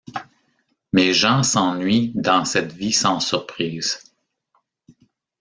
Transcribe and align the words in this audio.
Mais 0.93 1.13
Jean 1.13 1.43
s'ennuie 1.43 2.11
dans 2.15 2.43
cette 2.43 2.71
vie 2.73 2.91
sans 2.91 3.19
surprise. 3.19 3.99